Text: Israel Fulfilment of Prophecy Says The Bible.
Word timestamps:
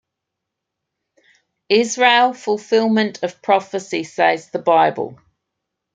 Israel 1.69 2.33
Fulfilment 2.33 3.21
of 3.21 3.39
Prophecy 3.43 4.03
Says 4.03 4.49
The 4.49 4.57
Bible. 4.57 5.19